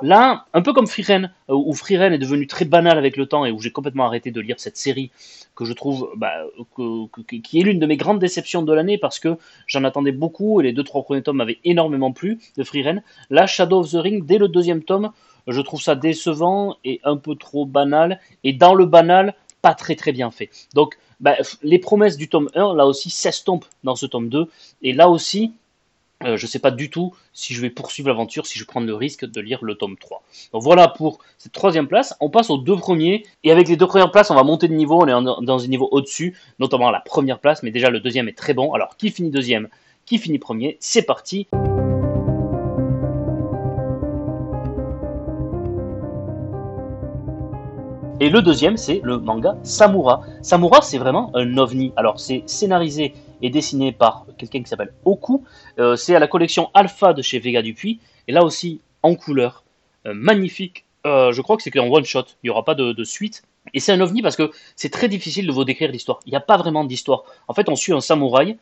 Là, 0.01 0.45
un 0.53 0.61
peu 0.63 0.73
comme 0.73 0.87
Freeren, 0.87 1.31
euh, 1.49 1.53
où 1.53 1.73
Freeren 1.73 2.11
est 2.13 2.17
devenu 2.17 2.47
très 2.47 2.65
banal 2.65 2.97
avec 2.97 3.17
le 3.17 3.27
temps 3.27 3.45
et 3.45 3.51
où 3.51 3.59
j'ai 3.59 3.71
complètement 3.71 4.05
arrêté 4.05 4.31
de 4.31 4.41
lire 4.41 4.59
cette 4.59 4.77
série 4.77 5.11
que 5.55 5.65
je 5.65 5.73
trouve 5.73 6.09
bah, 6.15 6.33
qui 7.27 7.59
est 7.59 7.63
l'une 7.63 7.77
de 7.77 7.85
mes 7.85 7.97
grandes 7.97 8.19
déceptions 8.19 8.63
de 8.63 8.73
l'année 8.73 8.97
parce 8.97 9.19
que 9.19 9.37
j'en 9.67 9.83
attendais 9.83 10.11
beaucoup 10.11 10.59
et 10.59 10.63
les 10.63 10.73
deux 10.73 10.83
trois 10.83 11.03
premiers 11.03 11.21
tomes 11.21 11.37
m'avaient 11.37 11.59
énormément 11.65 12.11
plu 12.11 12.39
de 12.57 12.63
Freeren. 12.63 13.03
Là, 13.29 13.45
Shadow 13.45 13.81
of 13.81 13.91
the 13.91 13.95
Ring, 13.95 14.25
dès 14.25 14.39
le 14.39 14.47
deuxième 14.47 14.83
tome, 14.83 15.11
je 15.47 15.61
trouve 15.61 15.81
ça 15.81 15.95
décevant 15.95 16.77
et 16.83 16.99
un 17.03 17.17
peu 17.17 17.35
trop 17.35 17.65
banal. 17.65 18.19
Et 18.43 18.53
dans 18.53 18.73
le 18.73 18.85
banal, 18.85 19.35
pas 19.61 19.73
très 19.73 19.95
très 19.95 20.11
bien 20.11 20.31
fait. 20.31 20.49
Donc, 20.73 20.97
bah, 21.19 21.35
les 21.61 21.79
promesses 21.79 22.17
du 22.17 22.29
tome 22.29 22.49
1, 22.55 22.75
là 22.75 22.85
aussi, 22.85 23.09
s'estompent 23.09 23.67
dans 23.83 23.95
ce 23.95 24.05
tome 24.05 24.29
2. 24.29 24.47
Et 24.81 24.93
là 24.93 25.09
aussi, 25.09 25.53
euh, 26.23 26.38
je 26.38 26.45
ne 26.45 26.49
sais 26.49 26.59
pas 26.59 26.71
du 26.71 26.89
tout 26.89 27.13
si 27.33 27.53
je 27.53 27.61
vais 27.61 27.69
poursuivre 27.69 28.09
l'aventure, 28.09 28.45
si 28.45 28.59
je 28.59 28.65
prends 28.65 28.79
le 28.79 28.93
risque 28.93 29.25
de 29.25 29.41
lire 29.41 29.59
le 29.63 29.75
tome 29.75 29.97
3. 29.97 30.23
Donc 30.53 30.61
voilà 30.61 30.88
pour 30.88 31.19
cette 31.38 31.51
troisième 31.51 31.88
place. 31.88 32.15
On 32.19 32.29
passe 32.29 32.49
aux 32.49 32.57
deux 32.57 32.75
premiers. 32.75 33.23
Et 33.43 33.51
avec 33.51 33.67
les 33.67 33.77
deux 33.77 33.88
premières 33.88 34.11
places, 34.11 34.31
on 34.31 34.35
va 34.35 34.43
monter 34.43 34.67
de 34.67 34.73
niveau. 34.73 35.01
On 35.01 35.07
est 35.07 35.45
dans 35.45 35.63
un 35.63 35.67
niveau 35.67 35.88
au-dessus, 35.91 36.38
notamment 36.59 36.91
la 36.91 36.99
première 36.99 37.39
place. 37.39 37.63
Mais 37.63 37.71
déjà, 37.71 37.89
le 37.89 37.99
deuxième 37.99 38.27
est 38.27 38.38
très 38.38 38.53
bon. 38.53 38.73
Alors, 38.73 38.97
qui 38.97 39.09
finit 39.11 39.29
deuxième? 39.29 39.69
Qui 40.05 40.17
finit 40.17 40.39
premier? 40.39 40.77
C'est 40.79 41.03
parti 41.03 41.47
Et 48.21 48.29
le 48.29 48.44
deuxième, 48.44 48.77
c'est 48.77 49.01
le 49.03 49.18
manga 49.18 49.57
Samura. 49.63 50.21
Samura, 50.44 50.83
c'est 50.83 51.00
vraiment 51.00 51.31
un 51.33 51.57
ovni. 51.57 51.91
Alors, 51.95 52.19
c'est 52.19 52.44
scénarisé 52.45 53.15
et 53.41 53.50
dessiné 53.50 53.91
par 53.91 54.27
quelqu'un 54.38 54.62
qui 54.62 54.69
s'appelle 54.69 54.94
Oku. 55.06 55.44
Euh, 55.79 55.95
c'est 55.95 56.13
à 56.13 56.19
la 56.19 56.27
collection 56.27 56.69
Alpha 56.75 57.13
de 57.13 57.23
chez 57.23 57.39
Vega 57.39 57.63
Dupuis. 57.63 58.00
Et 58.27 58.31
là 58.31 58.44
aussi, 58.44 58.79
en 59.01 59.15
couleur, 59.15 59.63
euh, 60.06 60.13
magnifique. 60.13 60.85
Euh, 61.07 61.31
je 61.31 61.41
crois 61.41 61.57
que 61.57 61.63
c'est 61.63 61.71
qu'en 61.71 61.88
one 61.88 62.06
shot. 62.06 62.25
Il 62.44 62.45
n'y 62.45 62.50
aura 62.51 62.63
pas 62.63 62.75
de, 62.75 62.91
de 62.91 63.03
suite. 63.03 63.41
Et 63.73 63.79
c'est 63.79 63.91
un 63.91 64.00
ovni 64.00 64.21
parce 64.21 64.35
que 64.35 64.51
c'est 64.75 64.91
très 64.91 65.07
difficile 65.07 65.47
de 65.47 65.51
vous 65.51 65.65
décrire 65.65 65.91
l'histoire. 65.91 66.19
Il 66.27 66.29
n'y 66.29 66.38
a 66.38 66.41
pas 66.41 66.57
vraiment 66.57 66.83
d'histoire. 66.83 67.24
En 67.47 67.56
fait, 67.56 67.69
on 67.69 67.75
suit 67.75 67.94
un 67.94 68.01
samouraï 68.01 68.59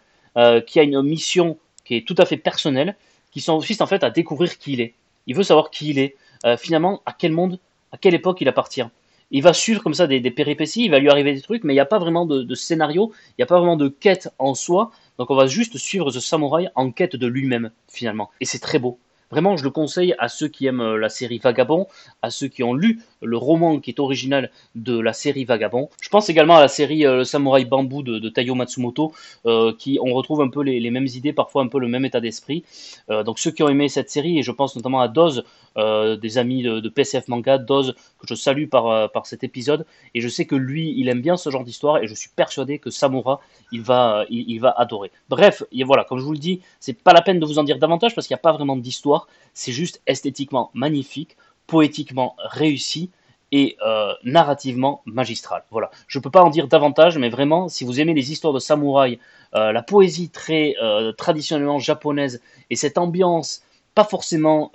qui 0.68 0.80
a 0.80 0.84
une 0.84 1.02
mission 1.02 1.58
qui 1.84 1.98
est 1.98 2.08
tout 2.08 2.16
à 2.18 2.26
fait 2.26 2.38
personnelle, 2.38 2.96
qui 3.32 3.44
consiste 3.44 3.82
en 3.82 3.88
fait 3.88 4.06
à 4.06 4.10
découvrir 4.10 4.58
qui 4.58 4.72
il 4.72 4.80
est. 4.80 4.94
Il 5.28 5.36
veut 5.36 5.44
savoir 5.44 5.70
qui 5.70 5.90
il 5.90 6.00
est. 6.00 6.16
finalement, 6.58 7.02
à 7.06 7.12
quel 7.12 7.34
monde, 7.34 7.60
à 7.92 7.98
quelle 7.98 8.14
époque 8.14 8.40
il 8.40 8.48
appartient 8.48 8.86
il 9.32 9.44
va 9.44 9.54
suivre 9.54 9.84
comme 9.84 9.94
ça 9.94 10.08
des, 10.08 10.22
péripéties, 10.32 10.86
il 10.86 10.92
va 10.92 11.00
lui 11.00 11.10
arriver 11.10 11.34
des 11.34 11.42
trucs, 11.42 11.64
mais 11.64 11.74
il 11.74 11.76
n'y 11.76 11.82
a 11.82 11.86
pas 11.86 12.00
vraiment 12.00 12.26
de, 12.26 12.56
scénario, 12.56 13.12
il 13.30 13.36
n'y 13.40 13.44
a 13.44 13.46
pas 13.46 13.60
vraiment 13.60 13.78
de 13.78 13.88
quête 13.88 14.30
en 14.40 14.54
soi. 14.54 14.92
Donc 15.18 15.30
on 15.32 15.36
va 15.36 15.48
juste 15.48 15.78
suivre 15.78 16.12
ce 16.12 16.20
samouraï 16.20 16.70
en 16.76 16.92
quête 16.92 17.16
de 17.16 17.28
lui-même 17.28 17.72
finalement. 17.88 18.30
Et 18.40 18.46
c'est 18.46 18.60
très 18.60 18.80
beau. 18.80 19.00
Vraiment, 19.32 19.58
je 19.58 19.64
le 19.64 19.70
conseille 19.70 20.16
à 20.18 20.28
ceux 20.28 20.48
qui 20.48 20.66
aiment 20.66 20.82
euh, 20.82 20.98
la 20.98 21.10
série 21.10 21.38
Vagabond, 21.38 21.88
à 22.24 22.32
ceux 22.32 22.48
qui 22.48 22.64
ont 22.64 22.74
lu 22.74 23.00
le 23.22 23.38
roman 23.38 23.80
qui 23.80 23.92
est 23.92 24.00
original 24.00 24.50
de 24.74 25.00
la 25.00 25.14
série 25.14 25.46
Vagabond. 25.46 25.90
Je 26.02 26.10
pense 26.10 26.30
également 26.30 26.56
à 26.56 26.62
la 26.62 26.68
série 26.68 27.06
euh, 27.06 27.18
Le 27.18 27.24
Samouraï 27.24 27.66
Bambou 27.66 28.02
de, 28.02 28.18
de 28.18 28.54
Matsumoto, 28.54 29.14
euh, 29.46 29.72
qui 29.78 30.00
on 30.02 30.14
retrouve 30.14 30.42
un 30.42 30.48
peu 30.48 30.64
les, 30.64 30.90
mêmes 30.90 31.06
idées, 31.06 31.34
parfois 31.34 31.62
un 31.62 31.68
peu 31.68 31.80
le 31.80 31.88
même 31.88 32.06
état 32.06 32.20
d'esprit. 32.20 32.64
donc 33.10 33.38
ceux 33.38 33.52
qui 33.52 33.62
ont 33.62 33.70
aimé 33.70 33.90
cette 33.90 34.10
série, 34.10 34.40
et 34.40 34.44
je 34.44 34.52
pense 34.52 34.76
notamment 34.76 35.02
à 35.02 35.08
Doz, 35.08 35.44
des 35.76 36.38
amis 36.38 36.64
de, 36.64 36.90
PCF 36.90 37.28
Manga, 37.28 37.58
Doz, 37.60 37.94
que 38.20 38.28
je 38.28 38.34
salue 38.34 38.68
par, 38.68 39.12
par 39.12 39.28
cet 39.28 39.44
épisode, 39.44 39.86
et 40.16 40.22
je 40.22 40.28
sais 40.28 40.46
que 40.46 40.56
lui, 40.56 40.96
il 40.98 41.10
aime 41.10 41.22
bien 41.22 41.38
ce 41.38 41.50
genre 41.52 41.64
d'histoire, 41.64 41.98
et 42.02 42.08
je 42.08 42.16
suis 42.16 42.30
persuadé 42.36 42.80
que 42.80 42.90
Samura, 42.90 43.40
il 43.72 43.82
va, 43.82 44.26
il 44.30 44.58
va 44.60 44.72
adorer. 44.76 45.12
Bref, 45.30 45.64
et 45.72 45.84
voilà, 45.84 46.04
comme 46.06 46.18
je 46.18 46.24
vous 46.24 46.34
le 46.34 46.40
dis, 46.40 46.62
c'est 46.80 46.94
pas 46.94 47.14
la 47.14 47.22
peine 47.22 47.40
de 47.40 47.46
vous 47.46 47.60
en 47.60 47.64
dire 47.64 47.78
davantage 47.78 48.16
parce 48.16 48.26
qu'il 48.26 48.34
n'y 48.34 48.40
a 48.40 48.42
pas 48.42 48.54
vraiment 48.54 48.76
d'histoire 48.76 49.19
c'est 49.54 49.72
juste 49.72 50.02
esthétiquement 50.08 50.72
magnifique, 50.74 51.38
poétiquement 51.68 52.36
réussi 52.40 53.10
et 53.52 53.78
euh, 53.86 54.14
narrativement 54.24 55.02
magistral. 55.06 55.64
Voilà. 55.72 55.92
Je 56.08 56.20
ne 56.20 56.24
peux 56.24 56.30
pas 56.30 56.44
en 56.44 56.50
dire 56.50 56.68
davantage, 56.68 57.18
mais 57.18 57.30
vraiment, 57.30 57.68
si 57.68 57.84
vous 57.84 58.00
aimez 58.00 58.14
les 58.14 58.32
histoires 58.32 58.54
de 58.54 58.60
samouraïs, 58.60 59.18
euh, 59.56 59.72
la 59.72 59.82
poésie 59.82 60.30
très 60.30 60.76
euh, 60.82 61.12
traditionnellement 61.12 61.80
japonaise 61.80 62.42
et 62.70 62.76
cette 62.76 62.98
ambiance, 62.98 63.64
pas 63.96 64.04
forcément 64.06 64.72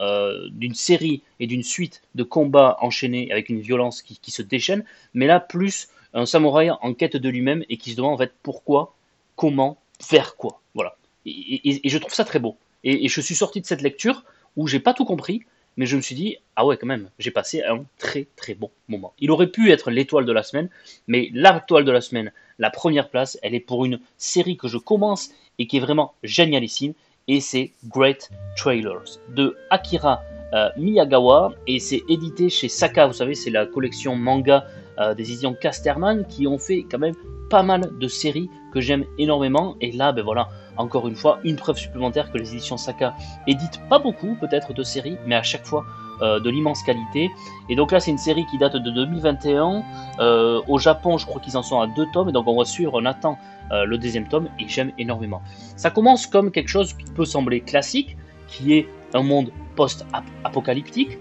d'une 0.51 0.75
série 0.75 1.23
et 1.41 1.47
d'une 1.47 1.63
suite 1.63 2.03
de 2.15 2.25
combats 2.25 2.77
enchaînés 2.81 3.31
avec 3.31 3.49
une 3.49 3.61
violence 3.61 4.03
qui, 4.03 4.31
se 4.31 4.43
déchaîne, 4.43 4.85
mais 5.15 5.27
là 5.27 5.41
plus 5.41 5.89
un 6.13 6.27
samouraï 6.27 6.71
en 6.71 6.93
quête 6.93 7.17
de 7.17 7.29
lui-même 7.31 7.65
et 7.71 7.79
qui 7.79 7.93
se 7.93 7.97
demande 7.97 8.15
en 8.15 8.19
fait 8.19 8.35
pourquoi, 8.43 8.95
comment, 9.35 9.79
faire 9.99 10.37
quoi. 10.37 10.61
Voilà. 10.75 10.97
Et, 11.25 11.89
je 11.89 11.99
trouve 11.99 12.13
ça 12.13 12.25
très 12.25 12.39
beau. 12.39 12.59
Et 12.83 13.09
je 13.09 13.21
suis 13.23 13.37
sorti 13.37 13.63
de 13.63 13.67
cette 13.67 13.81
lecture 13.81 14.25
où 14.57 14.67
j'ai 14.67 14.81
pas 14.81 14.95
tout 14.95 15.05
compris, 15.05 15.43
mais 15.77 15.87
je 15.87 15.97
me 15.97 16.01
suis 16.01 16.15
dit, 16.15 16.37
ah 16.57 16.65
ouais, 16.65 16.77
quand 16.77 16.87
même, 16.87 17.11
j'ai 17.19 17.31
passé 17.31 17.63
un 17.63 17.85
très 17.99 18.27
très 18.37 18.55
bon 18.55 18.71
moment. 18.89 19.13
Il 19.19 19.31
aurait 19.31 19.51
pu 19.51 19.71
être 19.71 19.91
l'étoile 19.91 20.25
de 20.25 20.33
la 20.33 20.43
semaine, 20.43 20.69
mais 21.09 21.31
l'étoile 21.33 21.85
de 21.85 21.93
la 21.93 22.01
semaine, 22.01 22.33
la 22.59 22.71
première 22.71 23.11
place, 23.11 23.39
elle 23.43 23.55
est 23.55 23.61
pour 23.61 23.85
une 23.85 24.01
série 24.17 24.57
que 24.57 24.69
je 24.69 24.79
commence 24.79 25.31
et 25.59 25.67
qui 25.67 25.79
est 25.79 25.81
vraiment 25.81 26.15
génialissime, 26.23 26.95
et 27.29 27.41
c'est 27.41 27.73
Great 27.89 28.31
Trailers 28.57 29.19
de 29.35 29.57
Akira 29.71 30.23
euh, 30.55 30.69
Miyagawa, 30.77 31.53
et 31.67 31.81
c'est 31.81 32.03
édité 32.09 32.49
chez 32.49 32.69
Saka, 32.69 33.07
vous 33.07 33.13
savez, 33.13 33.35
c'est 33.35 33.51
la 33.51 33.67
collection 33.67 34.15
manga 34.15 34.67
euh, 35.01 35.15
des 35.15 35.25
éditions 35.25 35.55
Casterman 35.55 36.25
qui 36.29 36.47
ont 36.47 36.59
fait 36.59 36.85
quand 36.89 36.99
même 36.99 37.15
pas 37.51 37.63
mal 37.63 37.91
de 37.99 38.09
séries 38.09 38.49
que 38.73 38.81
j'aime 38.81 39.05
énormément, 39.19 39.77
et 39.81 39.91
là, 39.91 40.13
ben 40.13 40.23
voilà, 40.23 40.49
encore 40.77 41.09
une 41.09 41.17
fois, 41.17 41.41
une 41.45 41.57
preuve 41.57 41.77
supplémentaire 41.77 42.31
que 42.31 42.39
les 42.39 42.53
éditions 42.53 42.77
Saka 42.77 43.15
éditent 43.47 43.81
pas 43.89 43.99
beaucoup 43.99 44.37
peut-être 44.41 44.73
de 44.73 44.83
séries, 44.83 45.17
mais 45.27 45.35
à 45.35 45.43
chaque 45.43 45.67
fois 45.67 45.85
euh, 46.23 46.39
de 46.41 46.51
l'immense 46.51 46.83
qualité. 46.83 47.31
Et 47.69 47.77
donc 47.77 47.93
là, 47.93 48.01
c'est 48.01 48.11
une 48.11 48.19
série 48.19 48.47
qui 48.47 48.59
date 48.59 48.77
de 48.77 48.91
2021. 48.91 49.83
Euh, 50.21 50.61
au 50.69 50.79
Japon, 50.79 51.19
je 51.19 51.27
crois 51.27 51.41
qu'ils 51.41 51.57
en 51.57 51.63
sont 51.63 51.81
à 51.81 51.87
deux 51.87 52.07
tomes, 52.13 52.29
et 52.29 52.33
donc 52.33 52.47
on 52.47 52.57
va 52.57 52.65
suivre, 52.65 52.93
on 52.95 53.05
attend 53.05 53.39
euh, 53.73 53.85
le 53.85 53.99
deuxième 53.99 54.29
tome, 54.29 54.49
et 54.59 54.69
j'aime 54.69 54.93
énormément. 54.99 55.43
Ça 55.77 55.91
commence 55.91 56.27
comme 56.27 56.51
quelque 56.51 56.69
chose 56.69 56.95
qui 56.95 57.05
peut 57.05 57.25
sembler 57.25 57.61
classique, 57.61 58.17
qui 58.47 58.75
est 58.75 58.89
un 59.13 59.23
monde 59.23 59.51
post-apocalyptique, 59.75 61.19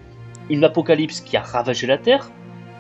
une 0.50 0.64
apocalypse 0.64 1.22
qui 1.22 1.38
a 1.38 1.42
ravagé 1.42 1.88
la 1.88 1.98
Terre, 1.98 2.30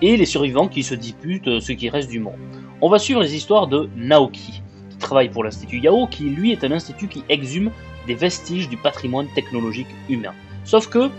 et 0.01 0.17
les 0.17 0.25
survivants 0.25 0.67
qui 0.67 0.83
se 0.83 0.95
disputent 0.95 1.59
ce 1.59 1.71
qui 1.71 1.89
reste 1.89 2.09
du 2.09 2.19
monde. 2.19 2.39
On 2.81 2.89
va 2.89 2.99
suivre 2.99 3.21
les 3.21 3.35
histoires 3.35 3.67
de 3.67 3.89
Naoki, 3.95 4.61
qui 4.89 4.97
travaille 4.97 5.29
pour 5.29 5.43
l'Institut 5.43 5.79
Yao, 5.79 6.07
qui 6.07 6.25
lui 6.25 6.51
est 6.51 6.63
un 6.63 6.71
institut 6.71 7.07
qui 7.07 7.23
exhume 7.29 7.71
des 8.05 8.15
vestiges 8.15 8.69
du 8.69 8.77
patrimoine 8.77 9.27
technologique 9.33 9.87
humain. 10.09 10.33
Sauf 10.65 10.87
que, 10.87 11.09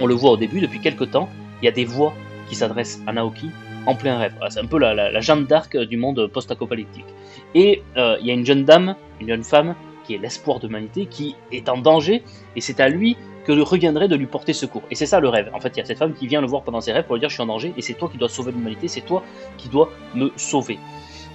on 0.00 0.06
le 0.06 0.14
voit 0.14 0.30
au 0.30 0.36
début, 0.36 0.60
depuis 0.60 0.80
quelques 0.80 1.10
temps, 1.10 1.28
il 1.62 1.66
y 1.66 1.68
a 1.68 1.72
des 1.72 1.84
voix 1.84 2.14
qui 2.48 2.54
s'adressent 2.54 3.00
à 3.06 3.12
Naoki 3.12 3.50
en 3.86 3.94
plein 3.94 4.18
rêve. 4.18 4.34
C'est 4.48 4.60
un 4.60 4.66
peu 4.66 4.78
la, 4.78 4.94
la, 4.94 5.20
Jeanne 5.20 5.46
d'Arc 5.46 5.76
du 5.76 5.96
monde 5.96 6.26
post-apocalyptique. 6.26 7.04
Et 7.54 7.82
euh, 7.96 8.16
il 8.20 8.26
y 8.26 8.30
a 8.30 8.34
une 8.34 8.44
jeune 8.44 8.64
dame, 8.64 8.96
une 9.20 9.28
jeune 9.28 9.44
femme, 9.44 9.74
qui 10.04 10.14
est 10.14 10.18
l'espoir 10.18 10.58
de 10.58 10.66
l'humanité, 10.66 11.06
qui 11.06 11.36
est 11.52 11.68
en 11.68 11.78
danger, 11.78 12.22
et 12.56 12.60
c'est 12.60 12.80
à 12.80 12.88
lui 12.88 13.16
que 13.44 13.52
le 13.52 13.62
reviendrait 13.62 14.08
de 14.08 14.16
lui 14.16 14.26
porter 14.26 14.52
secours. 14.52 14.82
Et 14.90 14.94
c'est 14.94 15.06
ça 15.06 15.20
le 15.20 15.28
rêve. 15.28 15.50
En 15.54 15.60
fait, 15.60 15.70
il 15.74 15.78
y 15.78 15.82
a 15.82 15.84
cette 15.84 15.98
femme 15.98 16.14
qui 16.14 16.26
vient 16.26 16.40
le 16.40 16.46
voir 16.46 16.62
pendant 16.62 16.80
ses 16.80 16.92
rêves 16.92 17.04
pour 17.04 17.14
lui 17.14 17.20
dire 17.20 17.28
je 17.28 17.34
suis 17.34 17.42
en 17.42 17.46
danger, 17.46 17.72
et 17.76 17.82
c'est 17.82 17.94
toi 17.94 18.08
qui 18.10 18.18
dois 18.18 18.28
sauver 18.28 18.52
l'humanité, 18.52 18.88
c'est 18.88 19.00
toi 19.02 19.22
qui 19.56 19.68
dois 19.68 19.90
me 20.14 20.30
sauver. 20.36 20.78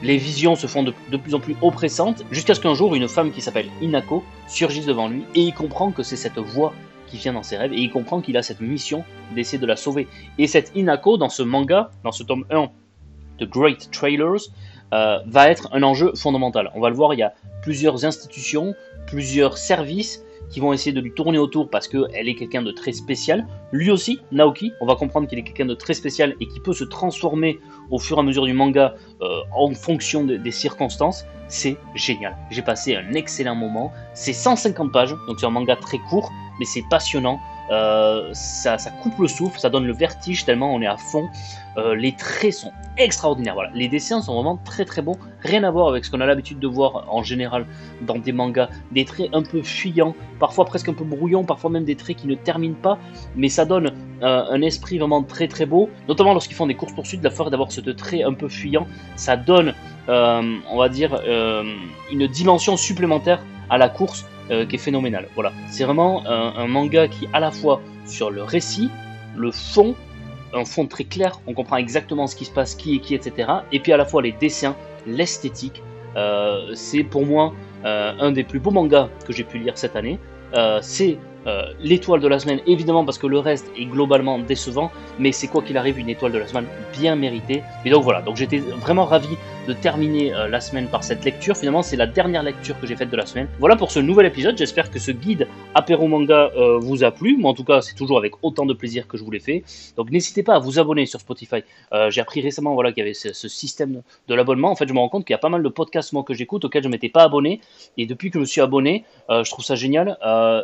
Les 0.03 0.17
visions 0.17 0.55
se 0.55 0.67
font 0.67 0.84
de, 0.84 0.93
de 1.10 1.17
plus 1.17 1.34
en 1.34 1.39
plus 1.39 1.55
oppressantes, 1.62 2.25
jusqu'à 2.29 2.53
ce 2.53 2.60
qu'un 2.60 2.74
jour, 2.74 2.95
une 2.95 3.07
femme 3.07 3.31
qui 3.31 3.41
s'appelle 3.41 3.67
Inako 3.81 4.24
surgisse 4.48 4.86
devant 4.86 5.07
lui, 5.07 5.24
et 5.36 5.41
il 5.41 5.53
comprend 5.53 5.91
que 5.91 6.03
c'est 6.03 6.17
cette 6.17 6.38
voix 6.38 6.74
qui 7.08 7.18
vient 7.18 7.34
dans 7.34 7.44
ses 7.44 7.58
rêves, 7.58 7.74
et 7.74 7.80
il 7.80 7.90
comprend 7.90 8.22
qu'il 8.22 8.38
a 8.38 8.44
cette 8.44 8.62
mission 8.62 9.04
d'essayer 9.34 9.60
de 9.60 9.66
la 9.66 9.76
sauver. 9.76 10.08
Et 10.38 10.48
cette 10.48 10.72
Inako, 10.76 11.18
dans 11.18 11.30
ce 11.30 11.44
manga, 11.44 11.92
dans 12.04 12.12
ce 12.12 12.24
tome 12.24 12.46
1 12.50 12.70
de 13.40 13.46
Great 13.46 13.90
Trailers, 13.92 14.50
euh, 14.94 15.20
va 15.26 15.50
être 15.50 15.70
un 15.72 15.84
enjeu 15.84 16.14
fondamental. 16.16 16.72
On 16.76 16.80
va 16.80 16.90
le 16.90 16.96
voir, 16.96 17.14
il 17.14 17.20
y 17.20 17.24
a 17.24 17.34
plusieurs 17.62 18.06
institutions, 18.06 18.76
plusieurs 19.08 19.58
services 19.58 20.24
qui 20.50 20.60
vont 20.60 20.74
essayer 20.74 20.92
de 20.92 21.01
lui 21.01 21.12
tourner 21.12 21.38
autour 21.38 21.70
parce 21.70 21.88
qu'elle 21.88 22.27
est 22.27 22.36
quelqu'un 22.36 22.62
de 22.62 22.72
très 22.72 22.92
spécial. 22.92 23.48
Lui 23.72 23.92
aussi, 23.92 24.20
Naoki, 24.32 24.72
on 24.82 24.86
va 24.86 24.96
comprendre 24.96 25.27
qu'il 25.27 25.39
est 25.39 25.44
quelqu'un 25.44 25.65
de 25.65 25.74
très 25.74 25.94
spécial 25.94 26.36
et 26.39 26.48
qui 26.48 26.60
peut 26.60 26.74
se 26.74 26.84
transformer 26.84 27.60
au 27.89 28.00
fur 28.00 28.18
et 28.18 28.20
à 28.20 28.24
mesure 28.24 28.46
du 28.46 28.54
manga 28.54 28.96
euh, 29.22 29.42
en 29.56 29.74
fonction 29.74 30.24
des 30.24 30.51
circonstances. 30.51 31.25
C'est 31.48 31.77
génial. 31.94 32.36
J'ai 32.50 32.62
passé 32.62 32.96
un 32.96 33.13
excellent 33.13 33.56
moment. 33.56 33.92
C'est 34.13 34.34
150 34.34 34.92
pages, 34.92 35.15
donc 35.27 35.39
c'est 35.39 35.46
un 35.46 35.51
manga 35.51 35.75
très 35.75 36.00
court, 36.10 36.32
mais 36.60 36.65
c'est 36.65 36.84
passionnant. 36.89 37.39
Euh, 37.72 38.29
ça, 38.34 38.77
coupe 39.01 39.17
le 39.19 39.27
souffle, 39.27 39.60
ça 39.60 39.69
donne 39.69 39.88
le 39.88 39.93
vertige 39.93 40.45
tellement 40.45 40.74
on 40.74 40.81
est 40.81 40.88
à 40.88 40.98
fond. 40.98 41.27
Euh, 41.77 41.95
les 41.95 42.13
traits 42.15 42.53
sont 42.53 42.72
extraordinaires. 42.98 43.55
Les 43.74 43.88
dessins 43.88 44.22
sont 44.22 44.36
vraiment 44.36 44.57
très 44.57 44.86
très 44.86 45.01
beaux. 45.01 45.17
Rien 45.41 45.63
à 45.63 45.72
voir 45.72 45.89
avec 45.89 46.05
ce 46.05 46.12
qu'on 46.12 46.22
a 46.22 46.25
l'habitude 46.25 46.60
de 46.60 46.67
voir 46.67 47.05
en 47.10 47.24
général 47.24 47.65
dans 48.01 48.17
des 48.17 48.31
mangas. 48.31 48.69
Des 48.91 49.03
traits 49.03 49.29
un 49.34 49.43
peu 49.43 49.62
fuyants, 49.62 50.15
parfois 50.39 50.65
presque 50.65 50.89
un 50.89 50.93
peu 50.93 51.03
brouillons, 51.03 51.43
parfois 51.43 51.69
même 51.69 51.86
des 51.86 51.95
traits 51.95 52.17
qui 52.17 52.27
ne 52.27 52.36
terminent 52.36 52.77
pas. 52.81 52.98
Mais 53.36 53.50
ça 53.50 53.65
donne 53.65 53.91
euh, 54.22 54.43
un 54.50 54.62
esprit 54.62 55.00
vraiment 55.00 55.24
très 55.24 55.48
très 55.48 55.65
beau. 55.65 55.89
Notamment 56.07 56.34
lorsqu'ils 56.34 56.55
font 56.55 56.67
des 56.67 56.75
courses-poursuites, 56.75 57.24
la 57.24 57.31
force 57.31 57.51
d'avoir 57.51 57.72
ce 57.72 57.81
trait 57.81 58.24
un 58.24 58.34
peu 58.34 58.48
fuyant, 58.48 58.88
ça 59.15 59.36
donne, 59.36 59.74
on 60.07 60.77
va 60.77 60.89
dire, 60.89 61.19
une 62.12 62.27
dimension 62.27 62.77
supplémentaire 62.77 63.41
à 63.69 63.77
la 63.77 63.89
course 63.89 64.25
euh, 64.52 64.66
qui 64.66 64.75
est 64.75 64.80
phénoménal. 64.80 65.28
Voilà, 65.36 65.52
c'est 65.70 65.84
vraiment 65.84 66.24
un, 66.28 66.68
manga 66.68 67.08
qui 67.08 67.28
à 67.34 67.40
la 67.40 67.52
fois 67.52 67.82
sur 68.06 68.30
le 68.32 68.44
récit, 68.44 68.90
le 69.36 69.52
fond, 69.52 69.96
un 70.54 70.66
fond 70.66 70.88
très 70.88 71.04
clair, 71.04 71.40
on 71.48 71.54
comprend 71.54 71.78
exactement 71.78 72.28
ce 72.28 72.36
qui 72.36 72.46
se 72.46 72.52
passe, 72.52 72.75
qui 72.75 72.96
est 72.96 73.00
qui, 73.00 73.16
etc. 73.16 73.52
Et 73.72 73.80
puis 73.80 73.92
à 73.92 73.98
la 73.98 74.06
fois 74.06 74.22
les 74.22 74.32
dessins, 74.32 74.75
l'esthétique. 75.06 75.82
Euh, 76.16 76.72
c'est 76.74 77.04
pour 77.04 77.25
moi 77.25 77.54
euh, 77.84 78.14
un 78.20 78.32
des 78.32 78.44
plus 78.44 78.60
beaux 78.60 78.72
mangas 78.72 79.10
que 79.28 79.34
j'ai 79.34 79.44
pu 79.44 79.58
lire 79.58 79.78
cette 79.78 79.96
année. 79.96 80.18
c'est 80.82 81.18
euh, 81.48 81.74
l'étoile 81.80 82.22
de 82.22 82.28
la 82.28 82.40
semaine, 82.40 82.60
évidemment, 82.66 83.06
parce 83.06 83.20
que 83.20 83.28
le 83.28 83.38
reste 83.38 83.72
est 83.78 83.86
globalement 83.86 84.40
décevant, 84.40 84.92
mais 85.20 85.32
c'est 85.32 85.48
quoi 85.48 85.62
qu'il 85.62 85.78
arrive 85.78 86.00
une 86.00 86.10
étoile 86.10 86.32
de 86.32 86.40
la 86.40 86.48
semaine 86.48 86.66
bien 86.98 87.16
méritée. 87.16 87.62
Et 87.86 87.92
donc 87.92 88.04
voilà, 88.04 88.22
donc 88.22 88.36
j'étais 88.36 88.58
vraiment 88.58 89.06
ravi 89.06 89.30
de 89.67 89.74
terminer 89.74 90.34
euh, 90.34 90.48
la 90.48 90.60
semaine 90.60 90.88
par 90.88 91.03
cette 91.03 91.24
lecture. 91.24 91.55
Finalement, 91.55 91.84
c'est 91.84 91.95
la 91.95 92.07
dernière 92.07 92.43
lecture 92.43 92.79
que 92.79 92.88
j'ai 92.88 92.95
faite 92.95 93.10
de 93.12 93.17
la 93.17 93.25
semaine. 93.25 93.48
Voilà 93.60 93.75
pour 93.75 93.91
ce 93.91 94.00
nouvel 94.00 94.25
épisode. 94.25 94.57
J'espère 94.57 94.89
que 94.89 95.00
ce 95.00 95.12
guide 95.12 95.48
apéro 95.74 96.07
manga 96.07 96.51
euh, 96.57 96.79
vous 96.79 97.03
a 97.03 97.12
plu. 97.12 97.38
Moi, 97.38 97.51
en 97.51 97.53
tout 97.53 97.63
cas, 97.63 97.81
c'est 97.81 97.95
toujours 97.95 98.17
avec 98.17 98.34
autant 98.41 98.65
de 98.65 98.74
plaisir 98.74 99.07
que 99.07 99.17
je 99.17 99.24
vous 99.24 99.31
l'ai 99.31 99.39
fait. 99.39 99.63
Donc 99.95 100.10
n'hésitez 100.10 100.43
pas 100.43 100.55
à 100.55 100.60
vous 100.60 100.79
abonner 100.79 101.05
sur 101.05 101.19
Spotify. 101.19 101.63
j'ai 102.10 102.22
appris 102.22 102.41
récemment 102.41 102.74
voilà, 102.74 102.91
qu'il 102.91 103.00
y 103.00 103.05
avait 103.05 103.13
ce, 103.13 103.48
système 103.48 104.01
de 104.27 104.36
l'abonnement. 104.36 104.72
En 104.72 104.75
fait, 104.75 104.88
je 104.88 104.93
me 104.93 105.00
rends 105.00 105.10
compte 105.10 105.25
qu'il 105.25 105.34
y 105.34 105.36
a 105.36 105.39
pas 105.39 105.50
mal 105.50 105.62
de 105.62 105.69
podcasts 105.69 106.13
moi, 106.13 106.24
que 106.24 106.34
j'écoute 106.34 106.65
auxquels 106.65 106.84
je 106.84 106.89
m'étais 106.89 107.10
pas 107.10 107.24
abonné. 107.24 107.62
Et 107.98 108.05
depuis 108.05 108.29
que 108.29 108.36
je 108.36 108.41
me 108.41 108.45
suis 108.45 108.62
abonné, 108.62 109.05
je 109.29 109.50
trouve 109.50 109.63
ça 109.63 109.75
génial. 109.75 110.17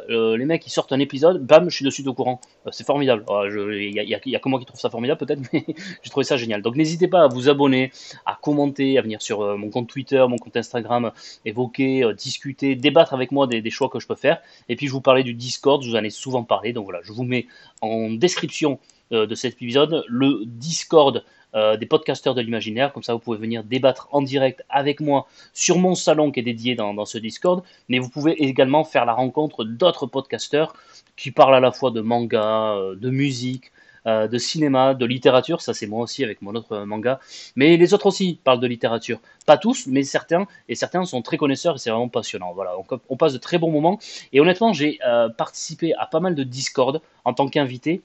les 0.09 0.45
mecs, 0.45 0.63
sortent 0.71 0.93
un 0.93 0.99
épisode, 0.99 1.45
bam, 1.45 1.69
je 1.69 1.75
suis 1.75 1.85
dessus 1.85 2.07
au 2.07 2.13
courant. 2.13 2.39
Euh, 2.65 2.69
c'est 2.71 2.85
formidable. 2.85 3.23
Il 3.47 3.93
n'y 3.93 4.13
a, 4.13 4.17
a, 4.17 4.39
que 4.39 4.49
moi 4.49 4.59
qui 4.59 4.65
trouve 4.65 4.79
ça 4.79 4.89
formidable 4.89 5.19
peut-être, 5.19 5.41
mais 5.53 5.65
j'ai 5.67 6.09
trouvé 6.09 6.23
ça 6.23 6.37
génial. 6.37 6.61
Donc 6.61 6.75
n'hésitez 6.75 7.07
pas 7.07 7.23
à 7.23 7.27
vous 7.27 7.49
abonner, 7.49 7.91
à 8.25 8.37
commenter, 8.41 8.90
à 8.97 9.01
venir 9.01 9.21
sur 9.21 9.41
euh, 9.41 9.57
mon 9.57 9.69
compte 9.69 9.87
Twitter, 9.87 10.23
mon 10.27 10.37
compte 10.37 10.57
Instagram, 10.57 11.11
évoquer, 11.45 12.03
euh, 12.03 12.13
discuter, 12.13 12.75
débattre 12.75 13.13
avec 13.13 13.31
moi 13.31 13.47
des, 13.47 13.69
choix 13.69 13.89
que 13.89 13.99
je 13.99 14.07
peux 14.07 14.15
faire. 14.15 14.41
Et 14.69 14.75
puis 14.75 14.87
je 14.87 14.91
vous 14.91 15.01
parlais 15.01 15.23
du 15.23 15.33
Discord, 15.33 15.81
je 15.83 15.89
vous 15.89 15.95
en 15.95 16.03
ai 16.03 16.09
souvent 16.09 16.43
parlé. 16.43 16.73
Donc 16.73 16.85
voilà, 16.85 16.99
je 17.03 17.13
vous 17.13 17.23
mets 17.23 17.47
en 17.81 18.09
description 18.11 18.79
de 19.11 19.35
cet 19.35 19.55
épisode 19.55 20.05
le 20.07 20.43
Discord 20.45 21.25
euh, 21.53 21.75
des 21.75 21.85
podcasteurs 21.85 22.33
de 22.33 22.39
l'imaginaire. 22.39 22.93
Comme 22.93 23.03
ça, 23.03 23.11
vous 23.11 23.19
pouvez 23.19 23.37
venir 23.37 23.65
débattre 23.65 24.07
en 24.11 24.21
direct 24.21 24.63
avec 24.69 25.01
moi 25.01 25.27
sur 25.53 25.77
mon 25.79 25.95
salon 25.95 26.31
qui 26.31 26.39
est 26.39 26.43
dédié 26.43 26.75
dans, 26.75 27.05
ce 27.05 27.17
Discord. 27.17 27.61
Mais 27.89 27.99
vous 27.99 28.07
pouvez 28.07 28.41
également 28.41 28.85
faire 28.85 29.03
la 29.03 29.11
rencontre 29.11 29.65
d'autres 29.65 30.05
podcasteurs 30.05 30.73
qui 31.17 31.31
parlent 31.31 31.55
à 31.55 31.59
la 31.59 31.73
fois 31.73 31.91
de 31.91 31.99
manga, 31.99 32.75
euh, 32.75 32.95
de 32.95 33.09
musique, 33.09 33.73
euh, 34.07 34.27
de 34.27 34.37
cinéma, 34.37 34.93
de 34.93 35.05
littérature. 35.05 35.61
Ça, 35.61 35.73
c'est 35.73 35.87
moi 35.87 36.01
aussi 36.01 36.23
avec 36.23 36.41
mon 36.41 36.55
autre 36.55 36.79
manga. 36.85 37.19
Mais 37.55 37.77
les 37.77 37.93
autres 37.93 38.07
aussi 38.07 38.39
parlent 38.43 38.59
de 38.59 38.67
littérature. 38.67 39.19
Pas 39.45 39.57
tous, 39.57 39.87
mais 39.87 40.03
certains. 40.03 40.47
Et 40.69 40.75
certains 40.75 41.05
sont 41.05 41.21
très 41.21 41.37
connaisseurs 41.37 41.75
et 41.75 41.77
c'est 41.77 41.89
vraiment 41.89 42.09
passionnant. 42.09 42.53
Voilà, 42.53 42.77
on, 42.77 42.99
on, 43.09 43.17
passe 43.17 43.33
de 43.33 43.37
très 43.37 43.57
bons 43.57 43.71
moments. 43.71 43.99
Et 44.33 44.39
honnêtement, 44.39 44.73
j'ai 44.73 44.99
participé 45.37 45.93
à 45.95 46.05
pas 46.05 46.19
mal 46.19 46.35
de 46.35 46.43
Discord 46.43 47.01
en 47.25 47.33
tant 47.33 47.47
qu'invité. 47.47 48.01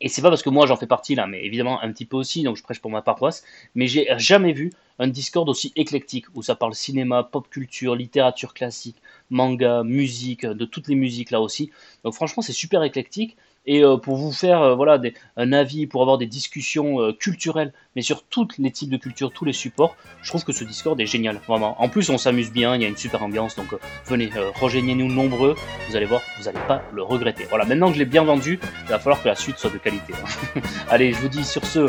Et 0.00 0.08
c'est 0.08 0.20
pas 0.20 0.28
parce 0.28 0.42
que 0.42 0.50
moi 0.50 0.66
j'en 0.66 0.76
fais 0.76 0.86
partie 0.86 1.14
là, 1.14 1.26
mais 1.26 1.42
évidemment 1.44 1.82
un 1.82 1.90
petit 1.90 2.04
peu 2.04 2.18
aussi, 2.18 2.42
donc 2.42 2.56
je 2.56 2.62
prêche 2.62 2.80
pour 2.80 2.90
ma 2.90 3.00
paroisse, 3.00 3.44
mais 3.74 3.86
j'ai 3.86 4.06
jamais 4.18 4.52
vu 4.52 4.70
un 4.98 5.08
Discord 5.08 5.48
aussi 5.48 5.72
éclectique, 5.74 6.26
où 6.34 6.42
ça 6.42 6.54
parle 6.54 6.74
cinéma, 6.74 7.22
pop 7.22 7.48
culture, 7.48 7.94
littérature 7.94 8.52
classique, 8.52 8.96
manga, 9.30 9.82
musique, 9.84 10.44
de 10.44 10.64
toutes 10.66 10.88
les 10.88 10.94
musiques 10.96 11.30
là 11.30 11.40
aussi. 11.40 11.70
Donc 12.04 12.12
franchement 12.12 12.42
c'est 12.42 12.52
super 12.52 12.82
éclectique, 12.82 13.38
et 13.66 13.82
euh, 13.82 13.96
pour 13.96 14.16
vous 14.16 14.32
faire 14.32 14.62
euh, 14.62 14.74
voilà 14.74 15.00
un 15.36 15.52
avis, 15.52 15.86
pour 15.86 16.02
avoir 16.02 16.18
des 16.18 16.26
discussions 16.26 17.00
euh, 17.00 17.12
culturelles, 17.12 17.72
mais 17.94 18.02
sur 18.02 18.22
tous 18.24 18.48
les 18.58 18.70
types 18.70 18.90
de 18.90 18.96
culture, 18.96 19.32
tous 19.32 19.44
les 19.44 19.52
supports, 19.52 19.96
je 20.22 20.28
trouve 20.28 20.44
que 20.44 20.52
ce 20.52 20.64
Discord 20.64 21.00
est 21.00 21.06
génial, 21.06 21.40
vraiment. 21.46 21.80
En 21.80 21.88
plus, 21.88 22.08
on 22.10 22.18
s'amuse 22.18 22.52
bien, 22.52 22.76
il 22.76 22.82
y 22.82 22.84
a 22.84 22.88
une 22.88 22.96
super 22.96 23.22
ambiance, 23.22 23.56
donc 23.56 23.74
venez, 24.06 24.30
rejoignez-nous 24.60 25.12
nombreux, 25.12 25.56
vous 25.88 25.96
allez 25.96 26.06
voir, 26.06 26.22
vous 26.38 26.44
n'allez 26.44 26.64
pas 26.66 26.82
le 26.92 27.02
regretter. 27.02 27.44
Voilà, 27.48 27.64
maintenant 27.64 27.88
que 27.88 27.94
je 27.94 27.98
l'ai 27.98 28.04
bien 28.04 28.24
vendu, 28.24 28.60
il 28.84 28.88
va 28.88 28.98
falloir 28.98 29.22
que 29.22 29.28
la 29.28 29.34
suite 29.34 29.58
soit 29.58 29.70
de 29.70 29.78
qualité. 29.78 30.12
Hein. 30.14 30.60
allez, 30.88 31.12
je 31.12 31.18
vous 31.18 31.28
dis 31.28 31.44
sur 31.44 31.64
ce, 31.64 31.88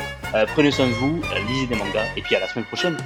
prenez 0.54 0.72
soin 0.72 0.88
de 0.88 0.94
vous, 0.94 1.22
lisez 1.48 1.68
des 1.68 1.76
mangas, 1.76 2.06
et 2.16 2.22
puis 2.22 2.36
à 2.36 2.40
la 2.40 2.48
semaine 2.48 2.66
prochaine. 2.66 2.98